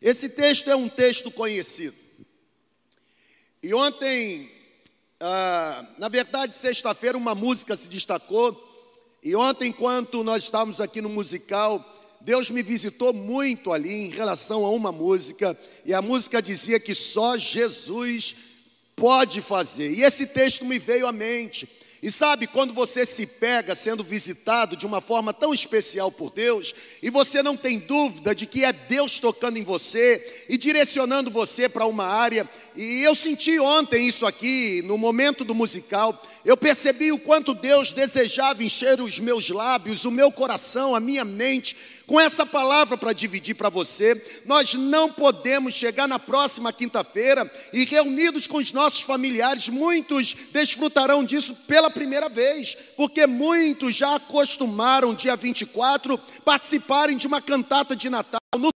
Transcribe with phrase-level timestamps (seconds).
[0.00, 1.96] Esse texto é um texto conhecido.
[3.60, 4.50] E ontem,
[5.18, 8.64] ah, na verdade, sexta-feira, uma música se destacou.
[9.22, 11.84] E ontem, enquanto nós estávamos aqui no musical,
[12.20, 15.58] Deus me visitou muito ali em relação a uma música.
[15.84, 18.36] E a música dizia que só Jesus
[18.94, 19.92] pode fazer.
[19.92, 21.68] E esse texto me veio à mente.
[22.00, 26.72] E sabe, quando você se pega sendo visitado de uma forma tão especial por Deus,
[27.02, 31.68] e você não tem dúvida de que é Deus tocando em você e direcionando você
[31.68, 37.10] para uma área, e eu senti ontem isso aqui, no momento do musical, eu percebi
[37.10, 41.76] o quanto Deus desejava encher os meus lábios, o meu coração, a minha mente,
[42.08, 44.20] com essa palavra para dividir para você.
[44.46, 51.22] Nós não podemos chegar na próxima quinta-feira e reunidos com os nossos familiares, muitos desfrutarão
[51.22, 58.08] disso pela primeira vez, porque muitos já acostumaram dia 24 participarem de uma cantata de
[58.08, 58.70] Natal no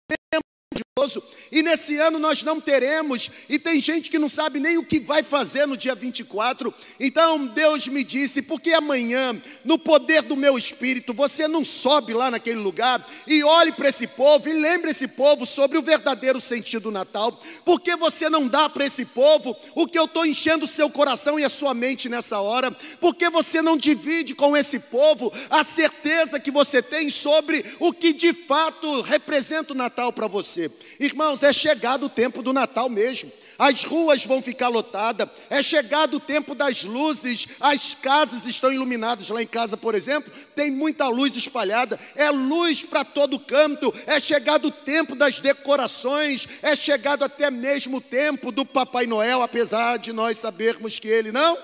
[1.52, 5.00] e nesse ano nós não teremos, e tem gente que não sabe nem o que
[5.00, 6.74] vai fazer no dia 24.
[7.00, 12.30] Então Deus me disse: porque amanhã, no poder do meu espírito, você não sobe lá
[12.32, 16.84] naquele lugar e olhe para esse povo e lembre esse povo sobre o verdadeiro sentido
[16.84, 20.68] do Natal, porque você não dá para esse povo o que eu estou enchendo o
[20.68, 25.32] seu coração e a sua mente nessa hora, porque você não divide com esse povo
[25.50, 30.72] a certeza que você tem sobre o que de fato representa o Natal para você.
[31.00, 33.32] Irmãos, é chegado o tempo do Natal mesmo.
[33.58, 39.30] As ruas vão ficar lotadas, é chegado o tempo das luzes, as casas estão iluminadas.
[39.30, 44.20] Lá em casa, por exemplo, tem muita luz espalhada, é luz para todo canto, é
[44.20, 49.98] chegado o tempo das decorações, é chegado até mesmo o tempo do Papai Noel, apesar
[49.98, 51.56] de nós sabermos que ele não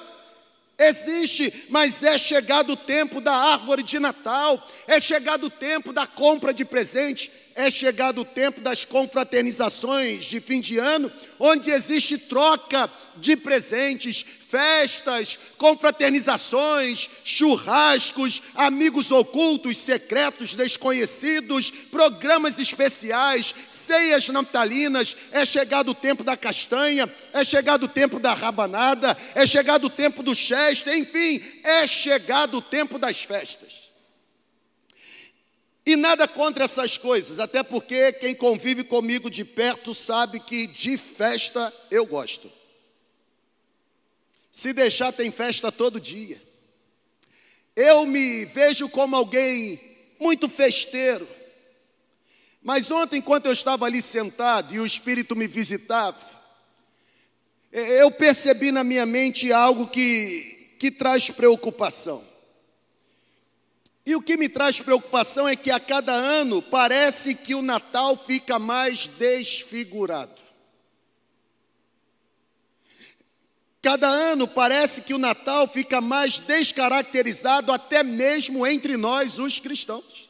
[0.80, 6.06] Existe, mas é chegado o tempo da árvore de Natal, é chegado o tempo da
[6.06, 12.16] compra de presente, é chegado o tempo das confraternizações de fim de ano, onde existe
[12.16, 25.18] troca de presentes, festas, confraternizações, churrascos, amigos ocultos, secretos, desconhecidos, programas especiais, ceias natalinas.
[25.32, 29.90] É chegado o tempo da castanha, é chegado o tempo da rabanada, é chegado o
[29.90, 33.87] tempo do chester, enfim, é chegado o tempo das festas.
[35.88, 40.98] E nada contra essas coisas, até porque quem convive comigo de perto sabe que de
[40.98, 42.52] festa eu gosto.
[44.52, 46.42] Se deixar, tem festa todo dia.
[47.74, 49.80] Eu me vejo como alguém
[50.20, 51.26] muito festeiro.
[52.62, 56.20] Mas ontem, enquanto eu estava ali sentado e o Espírito me visitava,
[57.72, 62.26] eu percebi na minha mente algo que, que traz preocupação.
[64.08, 68.16] E o que me traz preocupação é que a cada ano parece que o Natal
[68.16, 70.42] fica mais desfigurado.
[73.82, 80.30] Cada ano parece que o Natal fica mais descaracterizado, até mesmo entre nós, os cristãos.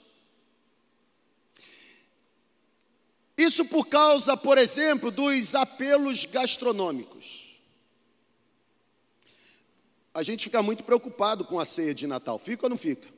[3.37, 7.61] Isso por causa, por exemplo, dos apelos gastronômicos.
[10.15, 13.16] A gente fica muito preocupado com a ceia de Natal, fica ou não fica?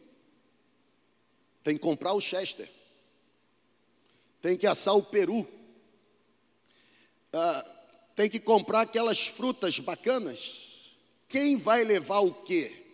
[1.64, 2.70] Tem que comprar o Chester.
[4.42, 5.48] Tem que assar o peru.
[7.34, 7.66] Ah,
[8.16, 10.94] tem que comprar aquelas frutas bacanas.
[11.30, 12.86] Quem vai levar o quê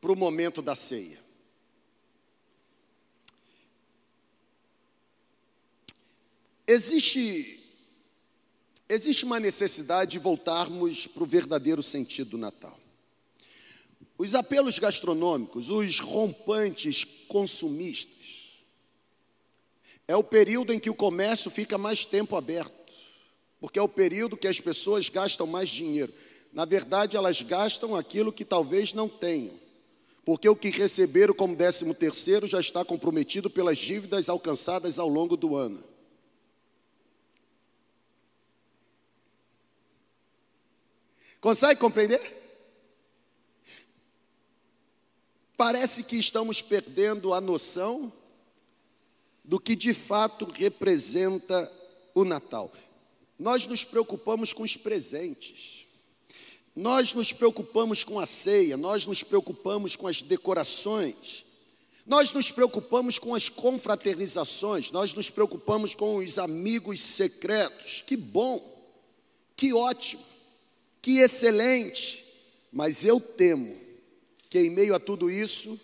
[0.00, 1.18] para o momento da ceia?
[6.66, 7.60] Existe,
[8.88, 12.79] existe uma necessidade de voltarmos para o verdadeiro sentido do Natal.
[14.20, 18.60] Os apelos gastronômicos, os rompantes consumistas,
[20.06, 22.92] é o período em que o comércio fica mais tempo aberto,
[23.58, 26.12] porque é o período que as pessoas gastam mais dinheiro.
[26.52, 29.54] Na verdade, elas gastam aquilo que talvez não tenham,
[30.22, 35.34] porque o que receberam como décimo terceiro já está comprometido pelas dívidas alcançadas ao longo
[35.34, 35.82] do ano.
[41.40, 42.39] Consegue compreender?
[45.60, 48.10] Parece que estamos perdendo a noção
[49.44, 51.70] do que de fato representa
[52.14, 52.72] o Natal.
[53.38, 55.84] Nós nos preocupamos com os presentes,
[56.74, 61.44] nós nos preocupamos com a ceia, nós nos preocupamos com as decorações,
[62.06, 68.02] nós nos preocupamos com as confraternizações, nós nos preocupamos com os amigos secretos.
[68.06, 68.82] Que bom,
[69.54, 70.24] que ótimo,
[71.02, 72.24] que excelente,
[72.72, 73.89] mas eu temo
[74.50, 75.80] que em meio a tudo isso,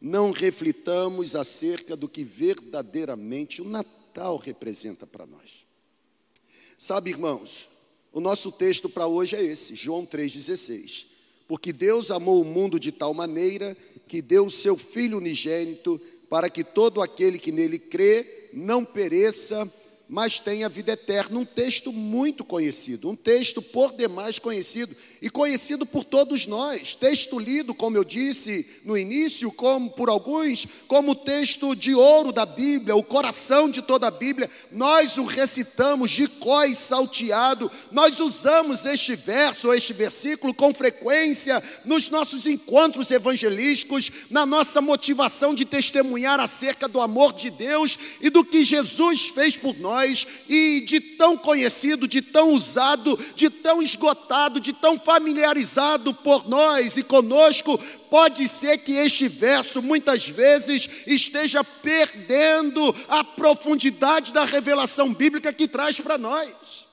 [0.00, 5.66] não reflitamos acerca do que verdadeiramente o Natal representa para nós.
[6.78, 7.68] Sabe, irmãos,
[8.12, 11.06] o nosso texto para hoje é esse, João 3,16.
[11.46, 13.76] Porque Deus amou o mundo de tal maneira
[14.08, 19.70] que deu o seu Filho unigênito para que todo aquele que nele crê não pereça,
[20.08, 21.38] mas tenha vida eterna.
[21.38, 24.96] Um texto muito conhecido, um texto por demais conhecido
[25.26, 26.94] e conhecido por todos nós.
[26.94, 32.46] Texto lido, como eu disse no início, como por alguns, como texto de ouro da
[32.46, 34.48] Bíblia, o coração de toda a Bíblia.
[34.70, 37.68] Nós o recitamos de cós salteado.
[37.90, 45.56] Nós usamos este verso, este versículo com frequência nos nossos encontros evangelísticos, na nossa motivação
[45.56, 50.82] de testemunhar acerca do amor de Deus e do que Jesus fez por nós e
[50.82, 57.02] de tão conhecido, de tão usado, de tão esgotado, de tão familiarizado por nós e
[57.02, 57.78] conosco,
[58.10, 65.66] pode ser que este verso muitas vezes esteja perdendo a profundidade da revelação bíblica que
[65.66, 66.86] traz para nós.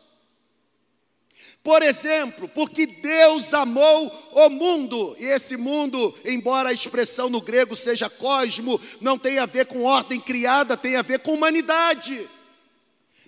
[1.61, 7.75] Por exemplo, porque Deus amou o mundo, e esse mundo, embora a expressão no grego
[7.75, 12.29] seja cosmo, não tem a ver com ordem criada, tem a ver com humanidade.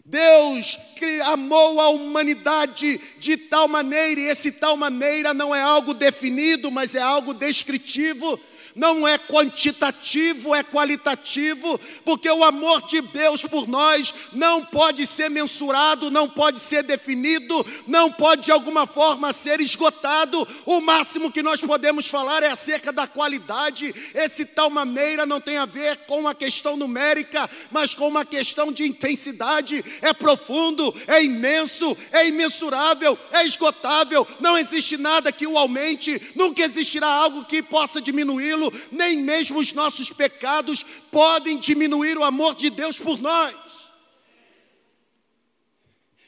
[0.06, 0.78] Deus
[1.25, 6.94] amou a humanidade de tal maneira, e esse tal maneira não é algo definido, mas
[6.94, 8.40] é algo descritivo
[8.75, 15.30] não é quantitativo, é qualitativo, porque o amor de Deus por nós não pode ser
[15.30, 20.45] mensurado, não pode ser definido, não pode de alguma forma ser esgotado.
[20.66, 23.95] O máximo que nós podemos falar é acerca da qualidade.
[24.13, 28.71] Esse tal maneira não tem a ver com uma questão numérica, mas com uma questão
[28.71, 29.83] de intensidade.
[30.01, 34.28] É profundo, é imenso, é imensurável, é esgotável.
[34.42, 39.73] Não existe nada que o aumente, nunca existirá algo que possa diminuí-lo nem mesmo os
[39.73, 43.56] nossos pecados podem diminuir o amor de Deus por nós.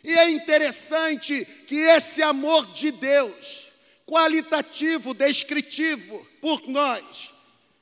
[0.03, 3.67] E é interessante que esse amor de Deus,
[4.05, 7.33] qualitativo, descritivo por nós,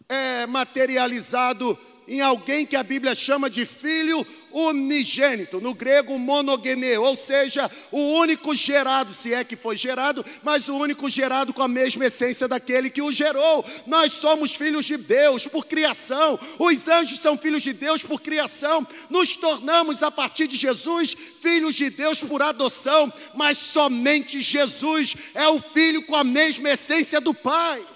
[0.09, 4.25] é materializado em alguém que a Bíblia chama de filho
[4.55, 10.69] unigênito, no grego monogene, ou seja, o único gerado, se é que foi gerado, mas
[10.69, 13.65] o único gerado com a mesma essência daquele que o gerou.
[13.85, 18.87] Nós somos filhos de Deus por criação, os anjos são filhos de Deus por criação,
[19.09, 25.49] nos tornamos a partir de Jesus filhos de Deus por adoção, mas somente Jesus é
[25.49, 27.94] o filho com a mesma essência do Pai.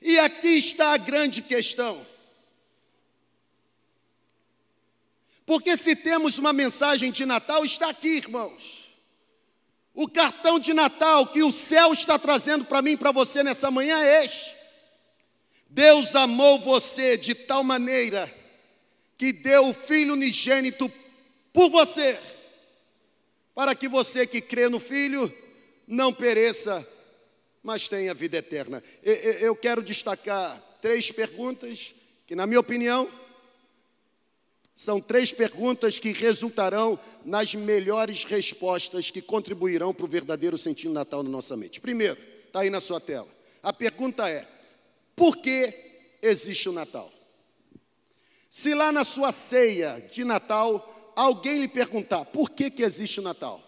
[0.00, 2.06] E aqui está a grande questão.
[5.44, 8.88] Porque se temos uma mensagem de Natal, está aqui, irmãos.
[9.92, 14.00] O cartão de Natal que o céu está trazendo para mim para você nessa manhã
[14.00, 14.54] é este.
[15.68, 18.32] Deus amou você de tal maneira
[19.16, 20.90] que deu o Filho unigênito
[21.52, 22.18] por você,
[23.54, 25.32] para que você que crê no Filho
[25.86, 26.86] não pereça,
[27.62, 28.82] mas tem a vida eterna.
[29.02, 31.94] Eu quero destacar três perguntas
[32.26, 33.10] que, na minha opinião,
[34.74, 41.22] são três perguntas que resultarão nas melhores respostas que contribuirão para o verdadeiro sentido Natal
[41.22, 41.80] na nossa mente.
[41.80, 42.16] Primeiro,
[42.46, 43.28] está aí na sua tela.
[43.62, 44.48] A pergunta é:
[45.14, 45.74] por que
[46.22, 47.12] existe o Natal?
[48.48, 53.22] Se lá na sua ceia de Natal alguém lhe perguntar por que, que existe o
[53.22, 53.62] Natal,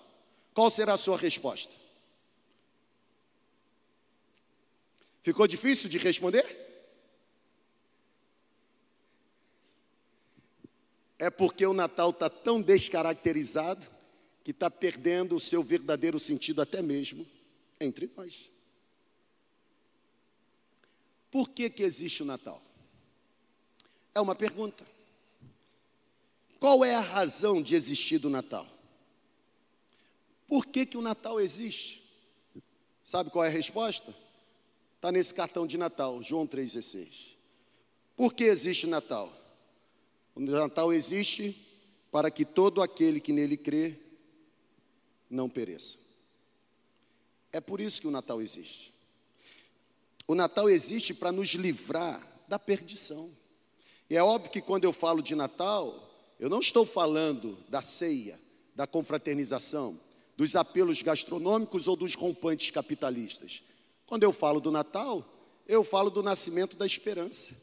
[0.54, 1.81] qual será a sua resposta?
[5.22, 6.44] Ficou difícil de responder?
[11.18, 13.86] É porque o Natal está tão descaracterizado
[14.42, 17.24] que está perdendo o seu verdadeiro sentido, até mesmo
[17.80, 18.50] entre nós.
[21.30, 22.60] Por que, que existe o Natal?
[24.12, 24.84] É uma pergunta.
[26.58, 28.66] Qual é a razão de existir do Natal?
[30.48, 32.02] Por que, que o Natal existe?
[33.04, 34.14] Sabe qual é a resposta?
[35.02, 37.34] Está nesse cartão de Natal, João 3,16.
[38.14, 39.32] Por que existe Natal?
[40.32, 41.56] O Natal existe
[42.12, 43.96] para que todo aquele que nele crê
[45.28, 45.98] não pereça.
[47.50, 48.94] É por isso que o Natal existe.
[50.24, 53.28] O Natal existe para nos livrar da perdição.
[54.08, 58.38] E é óbvio que quando eu falo de Natal, eu não estou falando da ceia,
[58.72, 59.98] da confraternização,
[60.36, 63.64] dos apelos gastronômicos ou dos rompantes capitalistas.
[64.12, 65.24] Quando eu falo do Natal,
[65.66, 67.56] eu falo do nascimento da esperança.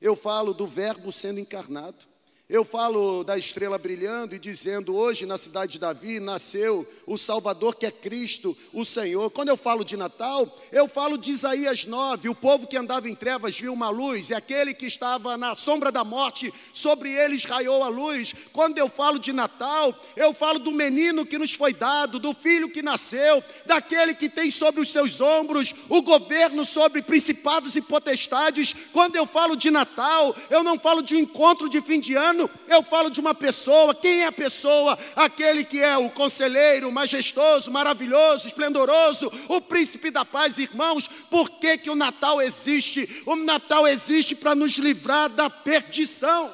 [0.00, 2.06] Eu falo do Verbo sendo encarnado.
[2.48, 7.74] Eu falo da estrela brilhando e dizendo: hoje na cidade de Davi nasceu o Salvador
[7.74, 9.30] que é Cristo, o Senhor.
[9.30, 13.16] Quando eu falo de Natal, eu falo de Isaías 9: o povo que andava em
[13.16, 17.82] trevas viu uma luz, e aquele que estava na sombra da morte, sobre eles raiou
[17.82, 18.32] a luz.
[18.52, 22.70] Quando eu falo de Natal, eu falo do menino que nos foi dado, do filho
[22.70, 28.72] que nasceu, daquele que tem sobre os seus ombros o governo sobre principados e potestades.
[28.92, 32.35] Quando eu falo de Natal, eu não falo de um encontro de fim de ano
[32.68, 33.94] eu falo de uma pessoa.
[33.94, 34.98] Quem é a pessoa?
[35.14, 41.08] Aquele que é o conselheiro, majestoso, maravilhoso, esplendoroso, o príncipe da paz, irmãos.
[41.30, 43.22] Por que, que o Natal existe?
[43.26, 46.52] O Natal existe para nos livrar da perdição.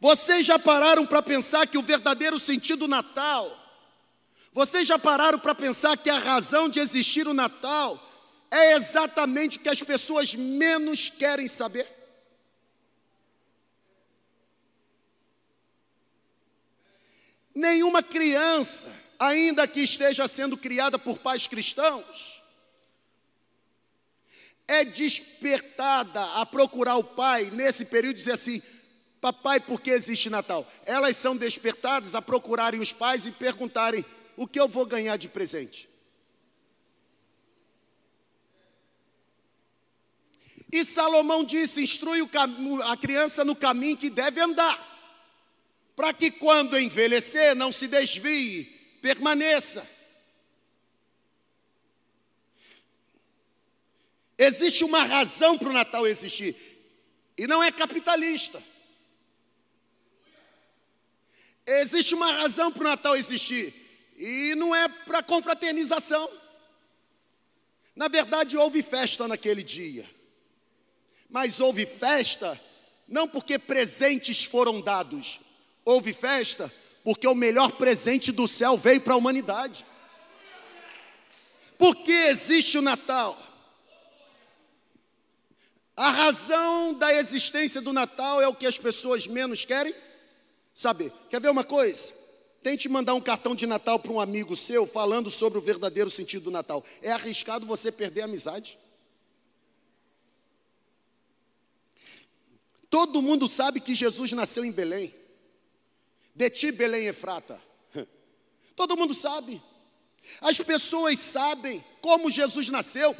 [0.00, 3.54] Vocês já pararam para pensar que o verdadeiro sentido do Natal,
[4.52, 8.00] vocês já pararam para pensar que a razão de existir o Natal
[8.50, 11.99] é exatamente o que as pessoas menos querem saber?
[17.60, 22.42] Nenhuma criança, ainda que esteja sendo criada por pais cristãos,
[24.66, 28.62] é despertada a procurar o pai nesse período e dizer assim:
[29.20, 30.66] Papai, por que existe Natal?
[30.86, 34.06] Elas são despertadas a procurarem os pais e perguntarem:
[34.38, 35.86] O que eu vou ganhar de presente?
[40.72, 42.26] E Salomão disse: Instrui
[42.86, 44.89] a criança no caminho que deve andar
[46.00, 48.64] para que quando envelhecer não se desvie,
[49.02, 49.86] permaneça.
[54.38, 56.56] Existe uma razão para o Natal existir,
[57.36, 58.62] e não é capitalista.
[61.66, 63.74] Existe uma razão para o Natal existir,
[64.16, 66.30] e não é para confraternização.
[67.94, 70.08] Na verdade, houve festa naquele dia,
[71.28, 72.58] mas houve festa
[73.06, 75.40] não porque presentes foram dados,
[75.90, 79.86] houve festa porque o melhor presente do céu veio para a humanidade.
[81.78, 83.38] Por que existe o Natal?
[85.96, 89.94] A razão da existência do Natal é o que as pessoas menos querem
[90.74, 91.12] saber.
[91.28, 92.12] Quer ver uma coisa?
[92.62, 96.44] Tente mandar um cartão de Natal para um amigo seu falando sobre o verdadeiro sentido
[96.44, 96.84] do Natal.
[97.00, 98.78] É arriscado você perder a amizade.
[102.90, 105.19] Todo mundo sabe que Jesus nasceu em Belém.
[106.40, 107.60] De ti, Belém Efrata.
[108.74, 109.62] Todo mundo sabe.
[110.40, 113.14] As pessoas sabem como Jesus nasceu.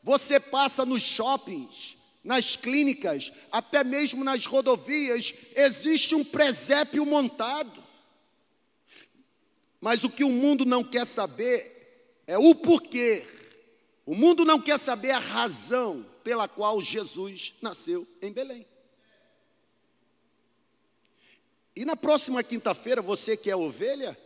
[0.00, 7.82] Você passa nos shoppings, nas clínicas, até mesmo nas rodovias, existe um presépio montado.
[9.80, 13.26] Mas o que o mundo não quer saber é o porquê.
[14.06, 18.64] O mundo não quer saber a razão pela qual Jesus nasceu em Belém.
[21.74, 24.18] E na próxima quinta-feira, você que é ovelha,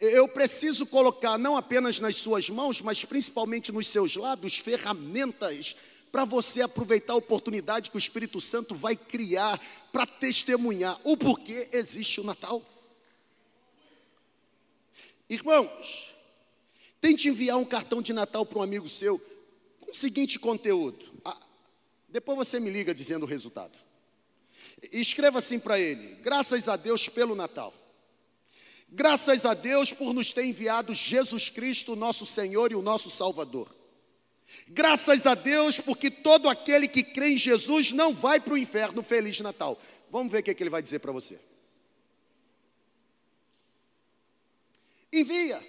[0.00, 5.76] eu preciso colocar não apenas nas suas mãos, mas principalmente nos seus lábios, ferramentas
[6.10, 9.58] para você aproveitar a oportunidade que o Espírito Santo vai criar
[9.90, 12.62] para testemunhar o porquê existe o Natal.
[15.28, 16.14] Irmãos,
[17.00, 19.18] tente enviar um cartão de Natal para um amigo seu
[19.80, 21.12] com o seguinte conteúdo.
[21.24, 21.40] Ah,
[22.08, 23.78] depois você me liga dizendo o resultado.
[24.90, 27.72] Escreva assim para ele: graças a Deus pelo Natal.
[28.88, 33.74] Graças a Deus por nos ter enviado Jesus Cristo, nosso Senhor e o nosso Salvador.
[34.68, 39.02] Graças a Deus porque todo aquele que crê em Jesus não vai para o inferno.
[39.02, 39.80] Feliz Natal.
[40.10, 41.40] Vamos ver o que, é que ele vai dizer para você.
[45.10, 45.66] Envia.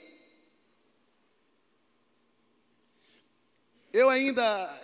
[3.93, 4.81] Eu ainda,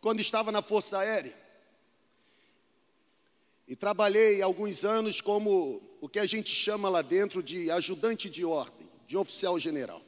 [0.00, 1.36] quando estava na Força Aérea,
[3.66, 8.44] e trabalhei alguns anos como o que a gente chama lá dentro de ajudante de
[8.44, 10.02] ordem, de oficial general.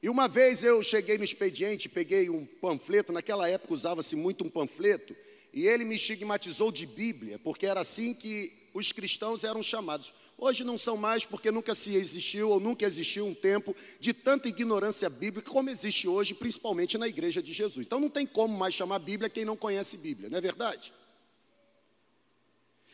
[0.00, 4.50] E uma vez eu cheguei no expediente, peguei um panfleto, naquela época usava-se muito um
[4.50, 5.16] panfleto,
[5.52, 10.12] e ele me estigmatizou de Bíblia, porque era assim que os cristãos eram chamados.
[10.38, 14.48] Hoje não são mais, porque nunca se existiu ou nunca existiu um tempo de tanta
[14.48, 17.86] ignorância bíblica como existe hoje, principalmente na igreja de Jesus.
[17.86, 20.92] Então não tem como mais chamar Bíblia quem não conhece Bíblia, não é verdade?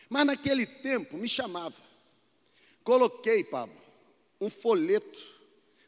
[0.09, 1.77] Mas naquele tempo me chamava.
[2.83, 3.77] Coloquei, Pablo,
[4.41, 5.38] um folheto.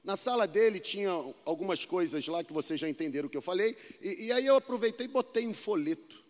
[0.05, 1.11] Na sala dele tinha
[1.45, 3.77] algumas coisas lá que vocês já entenderam o que eu falei.
[4.00, 6.21] E, e aí eu aproveitei e botei um folheto.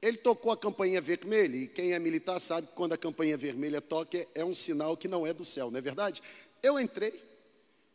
[0.00, 3.80] Ele tocou a campainha vermelha, e quem é militar sabe que quando a campainha vermelha
[3.80, 6.22] toca é um sinal que não é do céu, não é verdade?
[6.62, 7.20] Eu entrei.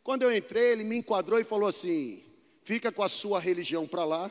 [0.02, 2.22] Quando eu entrei, ele me enquadrou e falou assim:
[2.62, 4.30] fica com a sua religião para lá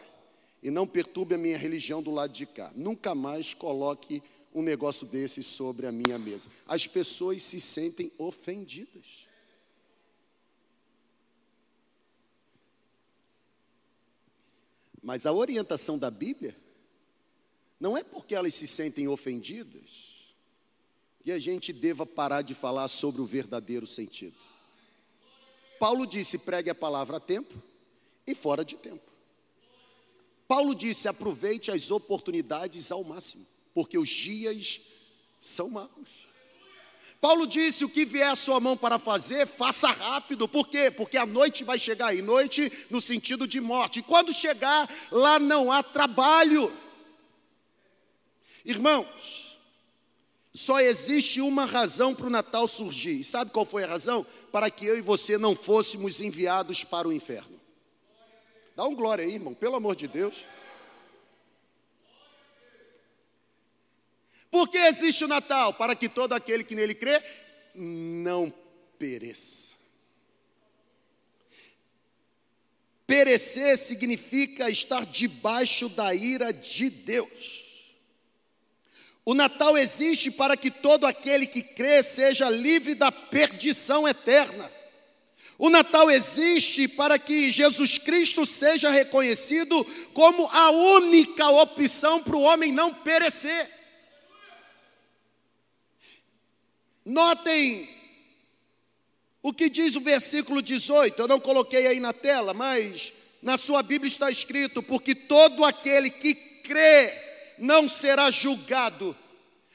[0.61, 2.71] e não perturbe a minha religião do lado de cá.
[2.75, 4.21] Nunca mais coloque
[4.53, 6.49] um negócio desse sobre a minha mesa.
[6.67, 9.27] As pessoas se sentem ofendidas.
[15.01, 16.55] Mas a orientação da Bíblia
[17.79, 20.13] não é porque elas se sentem ofendidas
[21.21, 24.35] que a gente deva parar de falar sobre o verdadeiro sentido.
[25.79, 27.61] Paulo disse: pregue a palavra a tempo
[28.25, 29.11] e fora de tempo.
[30.47, 34.81] Paulo disse: aproveite as oportunidades ao máximo, porque os dias
[35.39, 36.27] são maus.
[37.23, 40.47] Paulo disse: o que vier à sua mão para fazer, faça rápido.
[40.47, 40.91] Por quê?
[40.91, 43.99] Porque a noite vai chegar aí noite no sentido de morte.
[43.99, 46.69] E quando chegar, lá não há trabalho.
[48.65, 49.57] Irmãos,
[50.53, 53.21] só existe uma razão para o Natal surgir.
[53.21, 54.25] E sabe qual foi a razão?
[54.51, 57.59] Para que eu e você não fôssemos enviados para o inferno.
[58.75, 60.45] Dá um glória aí, irmão, pelo amor de Deus.
[64.53, 65.73] Por que existe o Natal?
[65.73, 67.23] Para que todo aquele que nele crê
[67.73, 68.53] não
[68.99, 69.73] pereça.
[73.07, 77.95] Perecer significa estar debaixo da ira de Deus.
[79.25, 84.71] O Natal existe para que todo aquele que crê seja livre da perdição eterna.
[85.57, 89.83] O Natal existe para que Jesus Cristo seja reconhecido
[90.13, 93.72] como a única opção para o homem não perecer.
[97.05, 97.89] Notem
[99.41, 103.83] o que diz o versículo 18, eu não coloquei aí na tela, mas na sua
[103.83, 107.13] Bíblia está escrito: porque todo aquele que crê
[107.57, 109.15] não será julgado,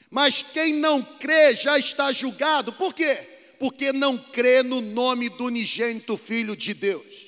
[0.09, 2.73] mas quem não crê já está julgado.
[2.73, 3.29] Por quê?
[3.59, 7.27] porque não crê no nome do unigênito Filho de Deus.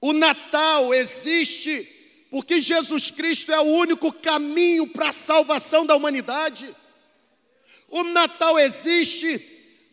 [0.00, 1.86] O Natal existe
[2.30, 6.74] porque Jesus Cristo é o único caminho para a salvação da humanidade.
[7.90, 9.38] O Natal existe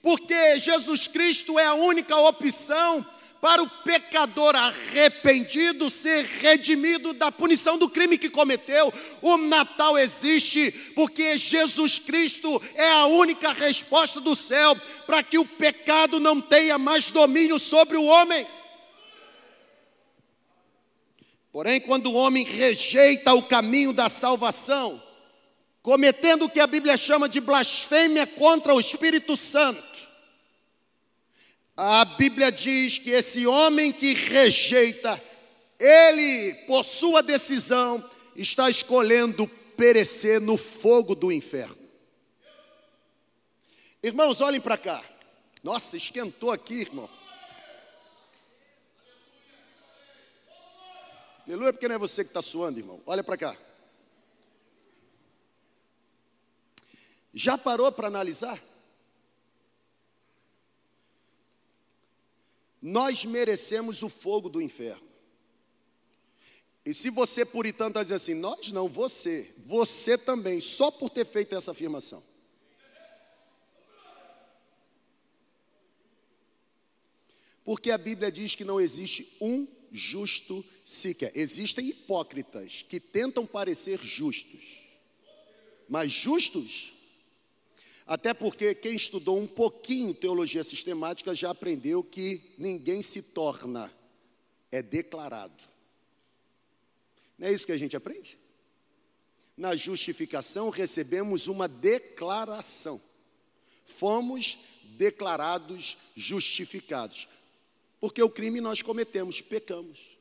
[0.02, 3.06] porque Jesus Cristo é a única opção
[3.42, 8.94] para o pecador arrependido ser redimido da punição do crime que cometeu.
[9.22, 15.46] O Natal existe porque Jesus Cristo é a única resposta do céu para que o
[15.46, 18.48] pecado não tenha mais domínio sobre o homem.
[21.52, 25.02] Porém, quando o homem rejeita o caminho da salvação,
[25.88, 29.98] cometendo o que a Bíblia chama de blasfêmia contra o Espírito Santo,
[31.78, 35.24] a Bíblia diz que esse homem que rejeita,
[35.80, 38.04] ele, por sua decisão,
[38.36, 39.48] está escolhendo
[39.78, 41.78] perecer no fogo do inferno.
[44.04, 45.02] Irmãos, olhem para cá.
[45.64, 47.10] Nossa, esquentou aqui, irmão.
[51.48, 53.02] Aleluia, porque não é você que está suando, irmão.
[53.06, 53.67] Olha para cá.
[57.38, 58.60] Já parou para analisar?
[62.82, 65.08] Nós merecemos o fogo do inferno.
[66.84, 71.28] E se você, puritano, está dizendo assim, nós não, você, você também, só por ter
[71.28, 72.24] feito essa afirmação.
[77.64, 81.32] Porque a Bíblia diz que não existe um justo sequer.
[81.36, 84.80] Existem hipócritas que tentam parecer justos,
[85.88, 86.97] mas justos
[88.08, 93.94] até porque quem estudou um pouquinho teologia sistemática já aprendeu que ninguém se torna,
[94.72, 95.62] é declarado.
[97.38, 98.38] Não é isso que a gente aprende?
[99.58, 103.02] Na justificação recebemos uma declaração.
[103.84, 107.28] Fomos declarados justificados.
[108.00, 110.18] Porque o crime nós cometemos, pecamos.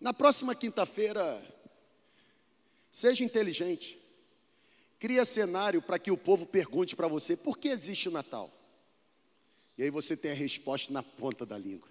[0.00, 1.53] Na próxima quinta-feira,
[2.94, 3.98] Seja inteligente.
[5.00, 8.56] Cria cenário para que o povo pergunte para você: por que existe o Natal?
[9.76, 11.88] E aí você tem a resposta na ponta da língua.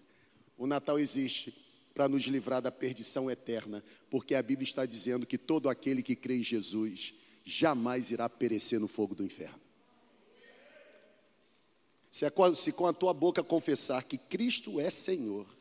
[0.57, 1.53] O Natal existe
[1.93, 6.15] para nos livrar da perdição eterna, porque a Bíblia está dizendo que todo aquele que
[6.15, 7.13] crê em Jesus
[7.43, 9.59] jamais irá perecer no fogo do inferno.
[12.09, 15.53] Se, com a tua boca confessar que Cristo é Senhor,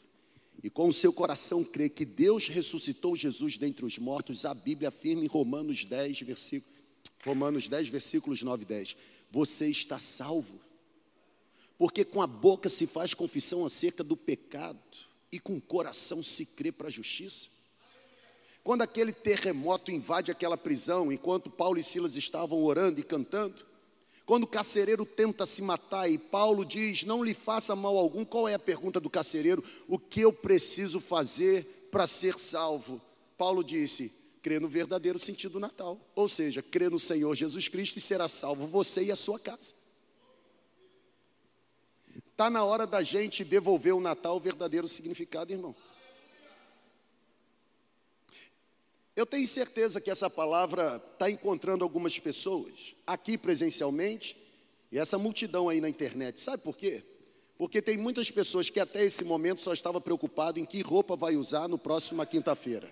[0.62, 4.90] e com o seu coração crer que Deus ressuscitou Jesus dentre os mortos, a Bíblia
[4.90, 6.72] afirma em Romanos 10, versículo,
[7.24, 8.96] Romanos 10, versículos 9 e 10,
[9.30, 10.60] você está salvo.
[11.76, 14.78] Porque com a boca se faz confissão acerca do pecado
[15.32, 17.48] e com o coração se crê para a justiça.
[18.62, 23.66] Quando aquele terremoto invade aquela prisão, enquanto Paulo e Silas estavam orando e cantando,
[24.32, 28.48] Quando o carcereiro tenta se matar e Paulo diz: Não lhe faça mal algum, qual
[28.48, 29.62] é a pergunta do carcereiro?
[29.86, 32.98] O que eu preciso fazer para ser salvo?
[33.36, 37.98] Paulo disse: Crê no verdadeiro sentido do Natal, ou seja, crê no Senhor Jesus Cristo
[37.98, 39.74] e será salvo você e a sua casa.
[42.30, 45.76] Está na hora da gente devolver o Natal o verdadeiro significado, irmão.
[49.14, 54.34] Eu tenho certeza que essa palavra está encontrando algumas pessoas aqui presencialmente
[54.90, 56.40] e essa multidão aí na internet.
[56.40, 57.02] Sabe por quê?
[57.58, 61.36] Porque tem muitas pessoas que até esse momento só estavam preocupadas em que roupa vai
[61.36, 62.90] usar no próximo quinta-feira.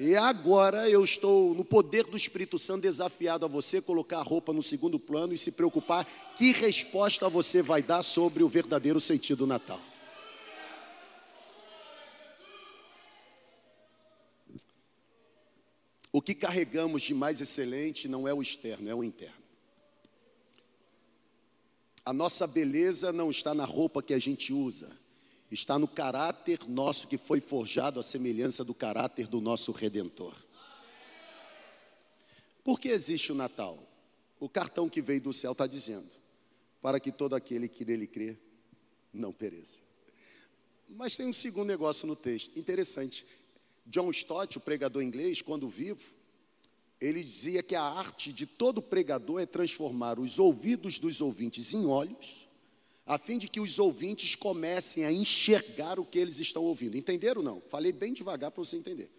[0.00, 4.52] E agora eu estou no poder do Espírito Santo desafiado a você colocar a roupa
[4.52, 6.04] no segundo plano e se preocupar
[6.36, 9.91] que resposta você vai dar sobre o verdadeiro sentido do Natal.
[16.12, 19.42] O que carregamos de mais excelente não é o externo, é o interno.
[22.04, 24.90] A nossa beleza não está na roupa que a gente usa,
[25.50, 30.34] está no caráter nosso que foi forjado à semelhança do caráter do nosso redentor.
[32.62, 33.78] Por que existe o Natal?
[34.38, 36.10] O cartão que veio do céu está dizendo:
[36.82, 38.36] para que todo aquele que nele crê
[39.12, 39.78] não pereça.
[40.88, 43.24] Mas tem um segundo negócio no texto, interessante.
[43.86, 46.14] John Stott, o pregador inglês, quando vivo,
[47.00, 51.84] ele dizia que a arte de todo pregador é transformar os ouvidos dos ouvintes em
[51.86, 52.48] olhos,
[53.04, 56.96] a fim de que os ouvintes comecem a enxergar o que eles estão ouvindo.
[56.96, 57.62] Entenderam ou não?
[57.68, 59.10] Falei bem devagar para você entender.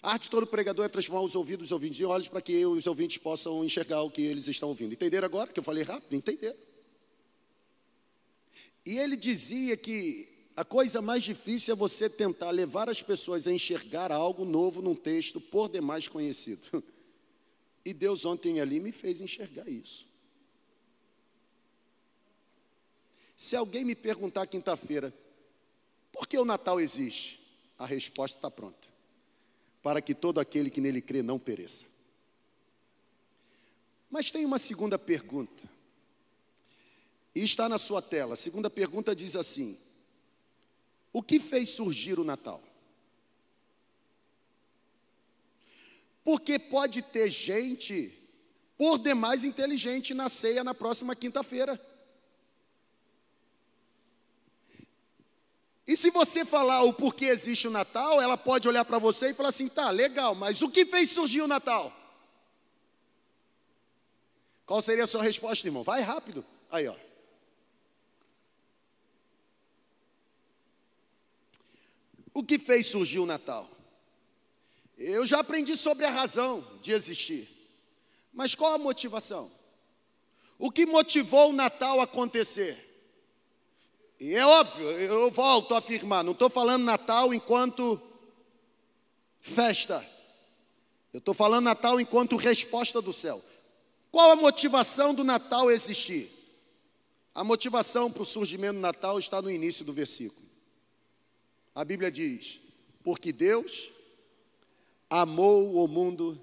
[0.00, 2.64] A arte de todo pregador é transformar os ouvidos dos ouvintes em olhos para que
[2.64, 4.92] os ouvintes possam enxergar o que eles estão ouvindo.
[4.92, 6.14] Entenderam agora que eu falei rápido?
[6.14, 6.58] Entenderam.
[8.84, 13.52] E ele dizia que a coisa mais difícil é você tentar levar as pessoas a
[13.52, 16.62] enxergar algo novo num texto por demais conhecido.
[17.84, 20.06] E Deus ontem ali me fez enxergar isso.
[23.36, 25.12] Se alguém me perguntar quinta-feira,
[26.12, 27.40] por que o Natal existe?
[27.76, 28.86] A resposta está pronta.
[29.82, 31.84] Para que todo aquele que nele crê não pereça.
[34.08, 35.68] Mas tem uma segunda pergunta.
[37.34, 38.34] E está na sua tela.
[38.34, 39.76] A segunda pergunta diz assim:
[41.12, 42.62] o que fez surgir o Natal?
[46.24, 48.12] Porque pode ter gente
[48.76, 51.80] por demais inteligente na ceia na próxima quinta-feira.
[55.86, 59.34] E se você falar o porquê existe o Natal, ela pode olhar para você e
[59.34, 61.92] falar assim: tá, legal, mas o que fez surgir o Natal?
[64.64, 65.82] Qual seria a sua resposta, irmão?
[65.82, 66.44] Vai rápido.
[66.70, 66.96] Aí, ó.
[72.34, 73.68] O que fez surgir o Natal?
[74.96, 77.48] Eu já aprendi sobre a razão de existir.
[78.32, 79.50] Mas qual a motivação?
[80.58, 82.90] O que motivou o Natal a acontecer?
[84.18, 88.00] E é óbvio, eu volto a afirmar, não estou falando Natal enquanto
[89.40, 90.08] festa.
[91.12, 93.42] Eu estou falando Natal enquanto resposta do céu.
[94.10, 96.30] Qual a motivação do Natal existir?
[97.34, 100.46] A motivação para o surgimento do Natal está no início do versículo.
[101.74, 102.60] A Bíblia diz:
[103.02, 103.90] porque Deus
[105.08, 106.40] amou o mundo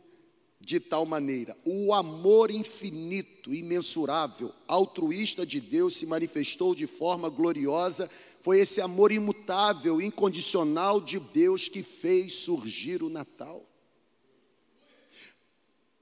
[0.60, 1.58] de tal maneira.
[1.64, 8.10] O amor infinito, imensurável, altruísta de Deus se manifestou de forma gloriosa.
[8.42, 13.66] Foi esse amor imutável, incondicional de Deus que fez surgir o Natal.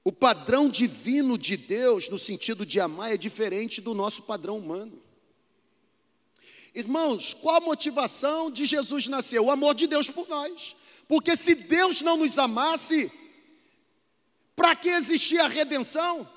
[0.04, 5.02] O padrão divino de Deus, no sentido de amar, é diferente do nosso padrão humano.
[6.78, 9.40] Irmãos, qual a motivação de Jesus nascer?
[9.40, 10.76] O amor de Deus por nós.
[11.08, 13.10] Porque se Deus não nos amasse,
[14.54, 16.30] para que existia a redenção?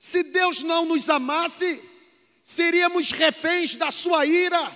[0.00, 1.82] Se Deus não nos amasse,
[2.42, 4.74] seríamos reféns da sua ira.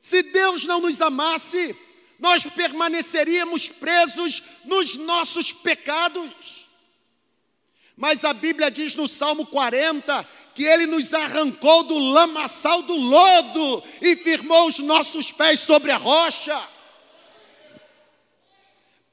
[0.00, 1.74] Se Deus não nos amasse,
[2.20, 6.68] nós permaneceríamos presos nos nossos pecados.
[7.96, 13.84] Mas a Bíblia diz no Salmo 40 que ele nos arrancou do lamaçal do lodo
[14.00, 16.58] e firmou os nossos pés sobre a rocha.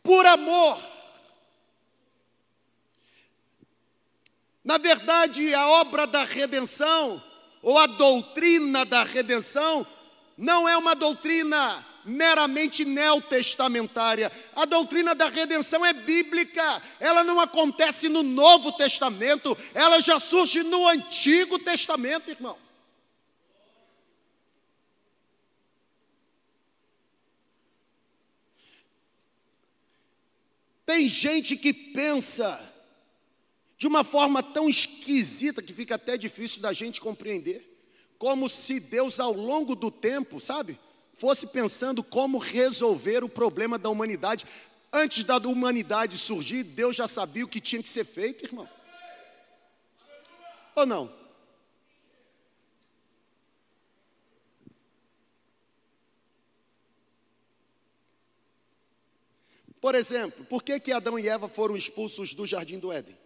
[0.01, 0.79] Por amor.
[4.63, 7.21] Na verdade, a obra da redenção,
[7.61, 9.85] ou a doutrina da redenção,
[10.37, 14.31] não é uma doutrina meramente neotestamentária.
[14.55, 20.63] A doutrina da redenção é bíblica, ela não acontece no Novo Testamento, ela já surge
[20.63, 22.57] no Antigo Testamento, irmão.
[30.85, 32.71] Tem gente que pensa
[33.77, 37.69] de uma forma tão esquisita que fica até difícil da gente compreender.
[38.17, 40.79] Como se Deus, ao longo do tempo, sabe,
[41.15, 44.45] fosse pensando como resolver o problema da humanidade.
[44.91, 48.69] Antes da humanidade surgir, Deus já sabia o que tinha que ser feito, irmão.
[50.75, 51.23] Ou não?
[59.83, 63.17] Por exemplo, por que, que Adão e Eva foram expulsos do jardim do Éden?